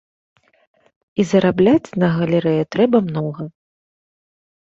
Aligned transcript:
І 1.23 1.25
зарабляць 1.31 1.89
на 2.03 2.07
галерэю 2.15 2.63
трэба 2.77 2.97
многа. 3.09 3.43